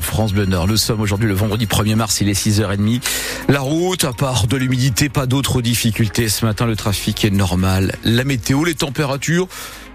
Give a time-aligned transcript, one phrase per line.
[0.00, 0.68] France Bleu Nord.
[0.68, 3.00] Nous sommes aujourd'hui le vendredi 1er mars, il est 6h30.
[3.48, 6.28] La route, à part de l'humidité, pas d'autres difficultés.
[6.28, 7.94] Ce matin, le trafic est normal.
[8.04, 9.48] La météo, les températures,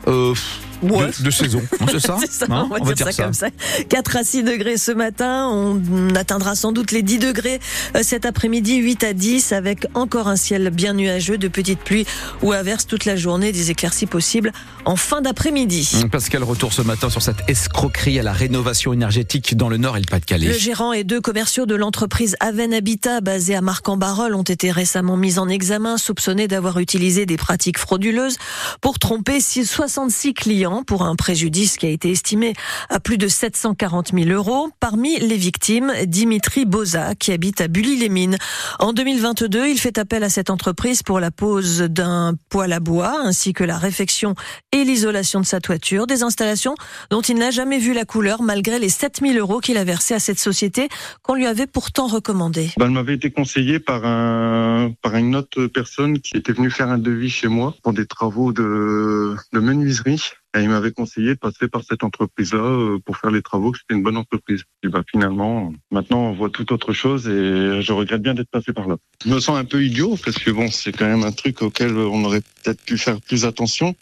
[0.07, 0.33] euh,
[0.81, 1.61] de, saison.
[1.89, 3.47] C'est ça, ça hein on, va dire, ça, comme ça.
[3.89, 5.47] 4 à 6 degrés ce matin.
[5.51, 7.59] On atteindra sans doute les 10 degrés
[7.95, 12.05] euh, cet après-midi, 8 à 10, avec encore un ciel bien nuageux, de petites pluies
[12.41, 14.51] ou averses toute la journée, des éclaircies possibles
[14.85, 15.89] en fin d'après-midi.
[16.01, 19.97] Hum, Pascal, retour ce matin sur cette escroquerie à la rénovation énergétique dans le Nord
[19.97, 20.47] et le Pas-de-Calais.
[20.47, 25.17] Le gérant et deux commerciaux de l'entreprise Aven Habitat, basée à Marc-en-Barœul, ont été récemment
[25.17, 28.37] mis en examen, soupçonnés d'avoir utilisé des pratiques frauduleuses
[28.81, 32.53] pour tromper 66 clients pour un préjudice qui a été estimé
[32.89, 34.69] à plus de 740 000 euros.
[34.79, 38.37] Parmi les victimes, Dimitri Boza, qui habite à Bully-les-Mines.
[38.79, 43.21] En 2022, il fait appel à cette entreprise pour la pose d'un poêle à bois,
[43.23, 44.33] ainsi que la réfection
[44.71, 46.75] et l'isolation de sa toiture, des installations
[47.11, 50.13] dont il n'a jamais vu la couleur malgré les 7 000 euros qu'il a versés
[50.13, 50.87] à cette société
[51.21, 52.71] qu'on lui avait pourtant recommandé.
[52.77, 56.89] Ben, elle m'avait été conseillée par, un, par une autre personne qui était venue faire
[56.89, 60.21] un devis chez moi pour des travaux de menuiserie.
[60.55, 63.79] Et il m'avait conseillé de passer par cette entreprise-là euh, pour faire les travaux, que
[63.79, 64.63] c'était une bonne entreprise.
[64.83, 68.71] Et bah finalement, maintenant on voit tout autre chose et je regrette bien d'être passé
[68.71, 68.97] par là.
[69.25, 71.97] Je me sens un peu idiot parce que bon, c'est quand même un truc auquel
[71.97, 73.95] on aurait peut-être pu faire plus attention.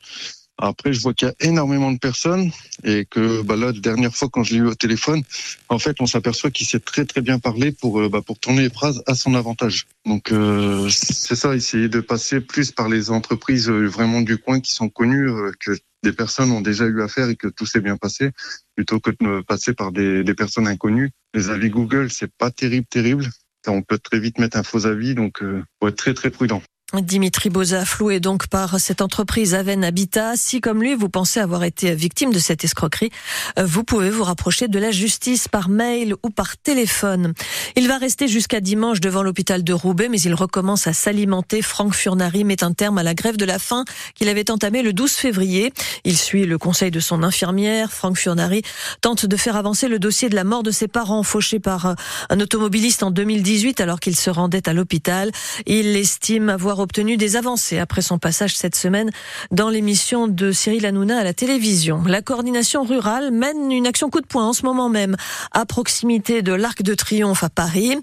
[0.58, 2.52] Après, je vois qu'il y a énormément de personnes
[2.84, 5.24] et que bah là, la dernière fois quand je l'ai eu au téléphone,
[5.70, 8.64] en fait, on s'aperçoit qu'il sait très très bien parler pour euh, bah, pour tourner
[8.64, 9.88] les phrases à son avantage.
[10.06, 14.74] Donc euh, c'est ça, essayer de passer plus par les entreprises vraiment du coin qui
[14.74, 15.72] sont connues, que
[16.04, 18.32] des personnes ont déjà eu affaire et que tout s'est bien passé,
[18.76, 21.12] plutôt que de passer par des, personnes inconnues.
[21.34, 23.30] Les avis Google, c'est pas terrible, terrible.
[23.68, 26.64] On peut très vite mettre un faux avis, donc euh, faut être très très prudent.
[27.00, 30.36] Dimitri Boza, floué donc par cette entreprise Aven Habitat.
[30.36, 33.12] Si, comme lui, vous pensez avoir été victime de cette escroquerie,
[33.58, 37.34] euh, vous pouvez vous rapprocher de la justice par mail ou par téléphone.
[37.78, 41.62] Il va rester jusqu'à dimanche devant l'hôpital de Roubaix, mais il recommence à s'alimenter.
[41.62, 44.92] Franck Furnari met un terme à la grève de la faim qu'il avait entamée le
[44.92, 45.72] 12 février.
[46.04, 47.94] Il suit le conseil de son infirmière.
[47.94, 48.64] Franck Furnari
[49.00, 51.94] tente de faire avancer le dossier de la mort de ses parents fauchés par euh,
[52.30, 55.32] un automobiliste en 2018 alors qu'il se rendait à l'hôpital.
[55.66, 59.10] Il estime avoir obtenu des avancées après son passage cette semaine
[59.52, 62.04] dans l'émission de Cyril Hanouna à la télévision.
[62.06, 65.16] La coordination rurale mène une action coup de poing en ce moment même
[65.52, 67.98] à proximité de l'Arc de Triomphe à Paris.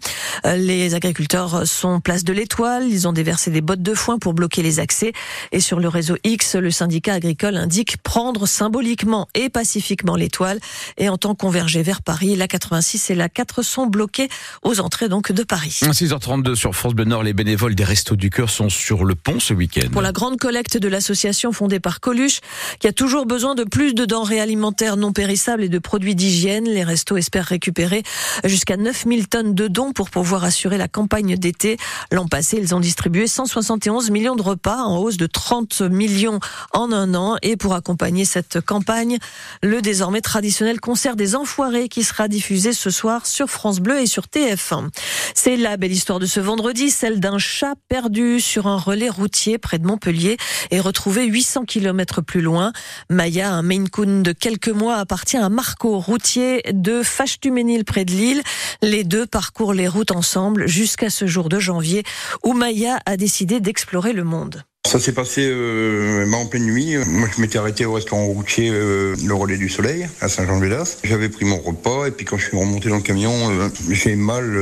[0.47, 2.85] Euh, les agriculteurs sont place de l'Étoile.
[2.89, 5.13] Ils ont déversé des bottes de foin pour bloquer les accès.
[5.53, 10.59] Et sur le réseau X, le syndicat agricole indique prendre symboliquement et pacifiquement l'Étoile
[10.97, 12.37] et entend converger vers Paris.
[12.37, 14.29] La 86 et la 4 sont bloqués
[14.63, 15.81] aux entrées donc de Paris.
[15.83, 19.41] 6h32 sur France Bleu Nord, les bénévoles des Restos du Cœur sont sur le pont
[19.41, 19.89] ce week-end.
[19.93, 22.41] Pour la grande collecte de l'association fondée par Coluche,
[22.81, 26.65] qui a toujours besoin de plus de denrées alimentaires non périssables et de produits d'hygiène,
[26.65, 28.03] les restos espèrent récupérer
[28.45, 31.77] jusqu'à 9000 tonnes de dons pour pouvoir assurer la campagne d'été.
[32.13, 36.41] L'an passé, ils ont distribué 171 millions de repas en hausse de 30 millions
[36.73, 37.37] en un an.
[37.43, 39.19] Et pour accompagner cette campagne,
[39.63, 44.07] le désormais traditionnel concert des Enfoirés qui sera diffusé ce soir sur France Bleu et
[44.07, 44.89] sur TF1.
[45.35, 49.59] C'est la belle histoire de ce vendredi, celle d'un chat perdu sur un relais routier
[49.59, 50.37] près de Montpellier
[50.71, 52.73] et retrouvé 800 km plus loin.
[53.11, 53.89] Maya, un Maine
[54.23, 58.43] de quelques mois, appartient à Marco, routier de Fachtuménil près de Lille.
[58.83, 62.03] Les deux parcourent les routes ensemble jusqu'à ce jour de janvier
[62.45, 64.65] où Maya a décidé d'explorer le monde.
[64.89, 66.97] Ça s'est passé euh, en pleine nuit.
[67.09, 70.97] Moi, je m'étais arrêté au restaurant routier euh, Le Relais du Soleil à Saint-Jean-de-Védas.
[71.05, 74.17] J'avais pris mon repas et puis quand je suis remonté dans le camion, euh, j'ai
[74.17, 74.59] mal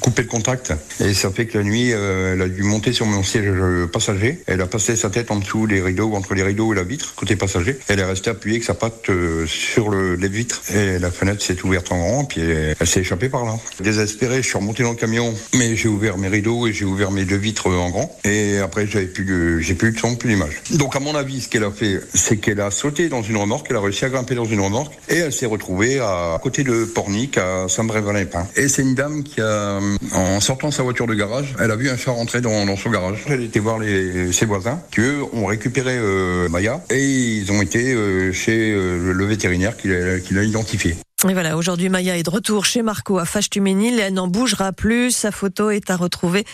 [0.00, 0.74] coupé le contact.
[1.02, 3.50] Et ça fait que la nuit, elle a dû monter sur mon siège
[3.90, 4.40] passager.
[4.46, 7.14] Elle a passé sa tête en dessous des rideaux, entre les rideaux et la vitre,
[7.14, 7.78] côté passager.
[7.88, 9.10] Elle est restée appuyée avec sa patte
[9.46, 10.60] sur le, les vitres.
[10.74, 13.56] Et la fenêtre s'est ouverte en grand, puis elle, elle s'est échappée par là.
[13.82, 17.10] Désespéré, je suis remonté dans le camion, mais j'ai ouvert mes rideaux et j'ai ouvert
[17.10, 18.18] mes deux vitres en grand.
[18.24, 20.60] Et après, j'avais plus de j'ai plus de son, plus d'image.
[20.72, 23.68] Donc à mon avis, ce qu'elle a fait, c'est qu'elle a sauté dans une remorque,
[23.70, 26.84] elle a réussi à grimper dans une remorque et elle s'est retrouvée à, côté de
[26.84, 28.48] Pornic, à Saint-Brévin-les-Pins.
[28.56, 29.78] Et c'est une dame qui a,
[30.12, 33.22] en sortant sa voiture de garage, elle a vu un chat rentrer dans, son garage.
[33.28, 33.78] Elle était voir
[34.32, 39.12] ses voisins qui eux ont récupéré euh, Maya et ils ont été euh, chez euh,
[39.12, 40.96] le vétérinaire qui l'a identifié.
[41.28, 44.00] Et voilà, aujourd'hui Maya est de retour chez Marco à Fâche-Tuménil.
[44.00, 45.10] Elle n'en bougera plus.
[45.10, 46.46] Sa photo est à retrouver,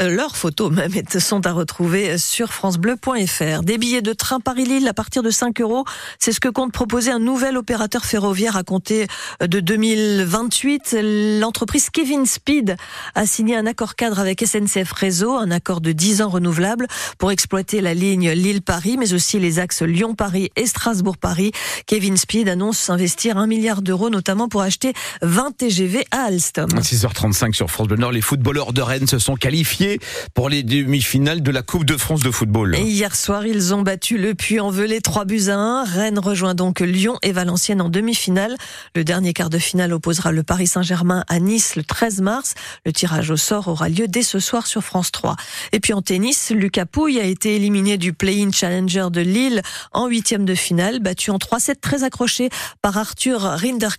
[0.00, 3.62] euh, leurs photos même sont à retrouver sur francebleu.fr.
[3.64, 5.84] Des billets de train Paris-Lille à partir de 5 euros.
[6.20, 9.08] C'est ce que compte proposer un nouvel opérateur ferroviaire à compter
[9.40, 10.98] de 2028.
[11.40, 12.76] L'entreprise Kevin Speed
[13.16, 16.86] a signé un accord cadre avec SNCF Réseau, un accord de 10 ans renouvelable
[17.18, 21.50] pour exploiter la ligne Lille-Paris, mais aussi les axes Lyon-Paris et Strasbourg-Paris.
[21.86, 24.92] Kevin Speed annonce investir un milliard d'euros notamment pour acheter
[25.22, 26.68] 20 TGV à Alstom.
[26.68, 29.98] 6h35 sur France Bleu Nord, les footballeurs de Rennes se sont qualifiés
[30.34, 32.76] pour les demi-finales de la Coupe de France de football.
[32.76, 35.84] Et hier soir, ils ont battu le Puy-en-Velay 3 buts à 1.
[35.84, 38.56] Rennes rejoint donc Lyon et Valenciennes en demi-finale.
[38.94, 42.54] Le dernier quart de finale opposera le Paris Saint-Germain à Nice le 13 mars.
[42.84, 45.36] Le tirage au sort aura lieu dès ce soir sur France 3.
[45.72, 49.62] Et puis en tennis, Lucas Pouille a été éliminé du Play-in Challenger de Lille
[49.92, 52.50] en huitième de finale, battu en 3-7 très accroché
[52.82, 53.46] par Arthur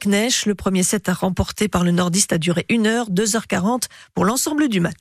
[0.05, 3.83] Le premier set à remporté par le nordiste a duré 1 heure, 2h40
[4.13, 4.97] pour l'ensemble du match.